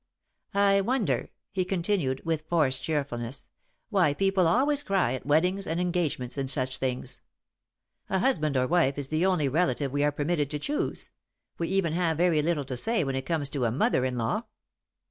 "I 0.55 0.81
wonder," 0.81 1.29
he 1.51 1.63
continued, 1.63 2.25
with 2.25 2.47
forced 2.49 2.81
cheerfulness, 2.81 3.49
"why 3.91 4.15
people 4.15 4.47
always 4.47 4.81
cry 4.81 5.13
at 5.13 5.27
weddings 5.27 5.67
and 5.67 5.79
engagements 5.79 6.39
and 6.39 6.49
such 6.49 6.79
things? 6.79 7.21
A 8.09 8.17
husband 8.17 8.57
or 8.57 8.65
wife 8.65 8.97
is 8.97 9.09
the 9.09 9.27
only 9.27 9.47
relative 9.47 9.91
we 9.91 10.03
are 10.03 10.11
permitted 10.11 10.49
to 10.49 10.57
choose 10.57 11.11
we 11.59 11.67
even 11.67 11.93
have 11.93 12.17
very 12.17 12.41
little 12.41 12.65
to 12.65 12.77
say 12.77 13.03
when 13.03 13.15
it 13.15 13.27
comes 13.27 13.47
to 13.49 13.65
a 13.65 13.71
mother 13.71 14.03
in 14.03 14.17
law. 14.17 14.45